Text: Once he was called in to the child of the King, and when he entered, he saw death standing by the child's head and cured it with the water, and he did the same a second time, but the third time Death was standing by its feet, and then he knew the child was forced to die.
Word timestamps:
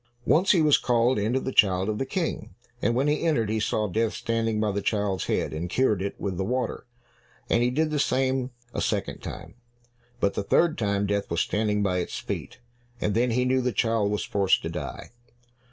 Once 0.25 0.49
he 0.51 0.63
was 0.63 0.79
called 0.79 1.19
in 1.19 1.31
to 1.33 1.39
the 1.39 1.51
child 1.51 1.87
of 1.87 1.99
the 1.99 2.07
King, 2.07 2.55
and 2.81 2.95
when 2.95 3.07
he 3.07 3.21
entered, 3.21 3.51
he 3.51 3.59
saw 3.59 3.87
death 3.87 4.13
standing 4.15 4.59
by 4.59 4.71
the 4.71 4.81
child's 4.81 5.25
head 5.25 5.53
and 5.53 5.69
cured 5.69 6.01
it 6.01 6.19
with 6.19 6.37
the 6.37 6.43
water, 6.43 6.87
and 7.51 7.61
he 7.61 7.69
did 7.69 7.91
the 7.91 7.99
same 7.99 8.49
a 8.73 8.81
second 8.81 9.19
time, 9.19 9.53
but 10.19 10.33
the 10.33 10.41
third 10.41 10.75
time 10.75 11.05
Death 11.05 11.29
was 11.29 11.41
standing 11.41 11.83
by 11.83 11.99
its 11.99 12.17
feet, 12.17 12.57
and 12.99 13.13
then 13.13 13.29
he 13.29 13.45
knew 13.45 13.61
the 13.61 13.71
child 13.71 14.09
was 14.09 14.25
forced 14.25 14.63
to 14.63 14.69
die. 14.69 15.11